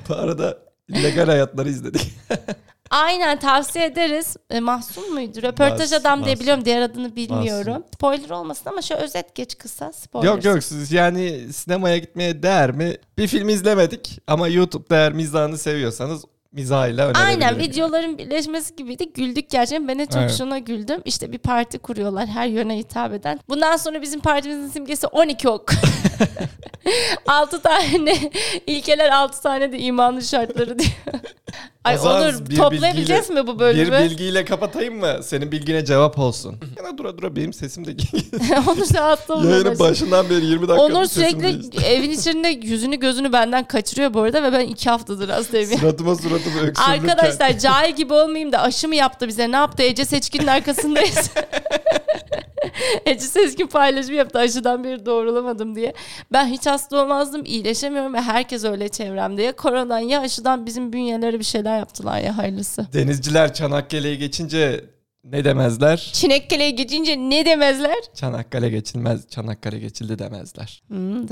Bu 0.08 0.14
arada 0.14 0.58
illegal 0.88 1.26
hayatları 1.26 1.68
izledik. 1.68 2.14
Aynen 2.90 3.38
tavsiye 3.38 3.84
ederiz. 3.84 4.36
E, 4.50 4.60
Mahsun 4.60 5.14
muydu? 5.14 5.42
Röportaj 5.42 5.80
Mahsun, 5.80 5.96
adam 5.96 6.24
diye 6.24 6.40
biliyorum. 6.40 6.64
Diğer 6.64 6.82
adını 6.82 7.16
bilmiyorum. 7.16 7.72
Mahsun. 7.72 7.84
Spoiler 7.94 8.30
olmasın 8.30 8.70
ama 8.70 8.82
şöyle 8.82 9.02
özet 9.02 9.34
geç 9.34 9.58
kısa. 9.58 9.92
Spoiler. 9.92 10.26
yok 10.28 10.44
yok 10.44 10.64
siz 10.64 10.92
yani 10.92 11.52
sinemaya 11.52 11.98
gitmeye 11.98 12.42
değer 12.42 12.70
mi? 12.72 12.96
Bir 13.18 13.26
film 13.26 13.48
izlemedik 13.48 14.18
ama 14.26 14.48
YouTube'da 14.48 14.96
eğer 14.96 15.12
mizahını 15.12 15.58
seviyorsanız 15.58 16.24
mizahıyla. 16.56 17.12
Aynen 17.14 17.58
videoların 17.58 18.18
birleşmesi 18.18 18.76
gibiydi. 18.76 19.12
Güldük 19.14 19.50
gerçekten. 19.50 19.88
Ben 19.88 19.98
de 19.98 20.06
çok 20.06 20.16
Evet. 20.22 20.34
şuna 20.38 20.58
güldüm. 20.58 21.02
İşte 21.04 21.32
bir 21.32 21.38
parti 21.38 21.78
kuruyorlar 21.78 22.26
her 22.26 22.46
yöne 22.46 22.78
hitap 22.78 23.12
eden. 23.12 23.40
Bundan 23.48 23.76
sonra 23.76 24.02
bizim 24.02 24.20
partimizin 24.20 24.68
simgesi 24.68 25.06
12 25.06 25.48
ok. 25.48 25.72
6 27.26 27.62
tane 27.62 28.16
ilkeler 28.66 29.10
6 29.10 29.42
tane 29.42 29.72
de 29.72 29.78
imanın 29.78 30.20
şartları 30.20 30.78
diyor. 30.78 30.90
Ay 31.86 31.94
O 31.94 31.98
zaman 31.98 32.22
olur 32.22 32.50
bir 32.50 32.56
toplayabileceğiz 32.56 33.22
bilgiyle- 33.22 33.42
mi 33.42 33.46
bu 33.46 33.58
bölümü? 33.58 33.92
Bir 33.92 34.10
bilgiyle 34.10 34.44
kapatayım 34.44 34.98
mı? 34.98 35.18
Senin 35.22 35.52
bilgine 35.52 35.84
cevap 35.84 36.18
olsun. 36.18 36.56
Yana 36.76 36.98
dura 36.98 37.18
dura 37.18 37.36
benim 37.36 37.52
sesim 37.52 37.84
de 37.84 37.90
Onur 38.70 38.94
hasta 38.94 39.34
olmaya 39.34 39.50
Yayının 39.50 39.78
başından 39.78 40.30
beri 40.30 40.44
20 40.46 40.68
dakika 40.68 40.84
Onur 40.84 41.04
sürekli 41.04 41.60
evin 41.84 42.10
içinde 42.10 42.48
yüzünü 42.48 42.96
gözünü 42.96 43.32
benden 43.32 43.64
kaçırıyor 43.64 44.14
bu 44.14 44.20
arada 44.20 44.42
ve 44.42 44.52
ben 44.52 44.60
iki 44.60 44.90
haftadır 44.90 45.28
hastayım. 45.28 45.78
Suratıma 45.78 46.14
suratıma 46.14 46.60
öksürürken. 46.60 46.92
Arkadaşlar 46.92 47.58
cahil 47.58 47.96
gibi 47.96 48.14
olmayayım 48.14 48.52
da 48.52 48.62
aşı 48.62 48.88
mı 48.88 48.94
yaptı 48.94 49.28
bize 49.28 49.52
ne 49.52 49.56
yaptı 49.56 49.82
Ece 49.82 50.04
Seçkin'in 50.04 50.46
arkasındayız. 50.46 51.30
Ece 53.06 53.26
Seçkin 53.26 53.66
paylaşımı 53.66 54.16
yaptı 54.16 54.38
aşıdan 54.38 54.84
beri 54.84 55.06
doğrulamadım 55.06 55.74
diye. 55.76 55.94
Ben 56.32 56.46
hiç 56.46 56.66
hasta 56.66 57.02
olmazdım 57.02 57.44
iyileşemiyorum 57.44 58.14
ve 58.14 58.20
herkes 58.20 58.64
öyle 58.64 58.88
çevremde. 58.88 59.42
Ya 59.42 59.56
koronadan 59.56 59.98
ya 59.98 60.20
aşıdan 60.20 60.66
bizim 60.66 60.92
bünyelere 60.92 61.38
bir 61.38 61.44
şeyler 61.44 61.78
yaptılar 61.78 62.20
ya 62.20 62.38
hayırlısı. 62.38 62.86
Denizciler 62.92 63.54
Çanakkale'ye 63.54 64.14
geçince 64.14 64.84
ne 65.24 65.44
demezler? 65.44 66.10
Çinakkale'ye 66.12 66.70
geçince 66.70 67.16
ne 67.18 67.46
demezler? 67.46 67.96
Çanakkale 68.14 68.68
geçilmez, 68.68 69.28
Çanakkale 69.28 69.78
geçildi 69.78 70.18
demezler. 70.18 70.82
Hmm. 70.88 71.26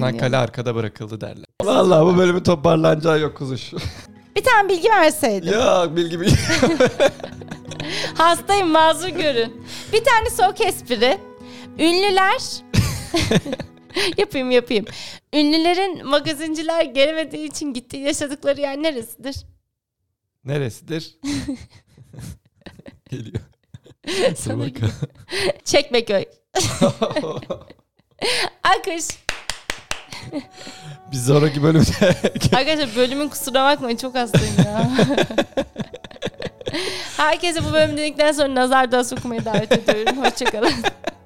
Çanakkale 0.00 0.36
arkada 0.36 0.74
bırakıldı 0.74 1.20
derler. 1.20 1.44
Vallahi 1.62 2.06
bu 2.06 2.18
bölümün 2.18 2.42
toparlanacağı 2.42 3.20
yok 3.20 3.36
kuzuş. 3.36 3.72
Bir 4.36 4.44
tane 4.44 4.68
bilgi 4.68 4.88
verseydin. 4.88 5.52
ya 5.52 5.96
bilgi 5.96 6.20
bilgi. 6.20 6.36
Hastayım 8.14 8.68
mazur 8.68 9.08
görün. 9.08 9.66
Bir 9.92 10.04
tane 10.04 10.30
soğuk 10.30 10.60
espri. 10.60 11.18
Ünlüler 11.78 12.40
yapayım 14.16 14.50
yapayım. 14.50 14.84
Ünlülerin 15.32 16.06
magazinciler 16.06 16.84
gelemediği 16.84 17.48
için 17.48 17.72
gittiği 17.72 18.02
yaşadıkları 18.02 18.60
yer 18.60 18.82
neresidir? 18.82 19.36
Neresidir? 20.44 21.18
Geliyor. 23.10 23.40
Sana. 24.36 24.64
Çekmeköy. 25.64 26.24
Alkış. 28.62 29.04
Bir 31.12 31.16
sonraki 31.16 31.62
bölümde 31.62 32.14
Arkadaşlar 32.56 32.96
bölümün 32.96 33.28
kusura 33.28 33.64
bakmayın 33.64 33.96
çok 33.96 34.14
hastayım 34.14 34.54
ya. 34.58 34.90
Herkese 37.16 37.64
bu 37.64 37.72
bölümü 37.72 37.92
dinledikten 37.92 38.32
sonra 38.32 38.54
nazar 38.54 38.92
da 38.92 39.02
okumayı 39.12 39.44
davet 39.44 39.72
ediyorum. 39.72 40.24
Hoşçakalın. 40.24 40.72